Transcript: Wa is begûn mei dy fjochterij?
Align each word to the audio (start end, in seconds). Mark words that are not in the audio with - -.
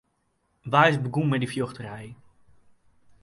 Wa 0.71 0.81
is 0.89 0.97
begûn 1.03 1.27
mei 1.29 1.41
dy 1.41 1.49
fjochterij? 1.51 2.09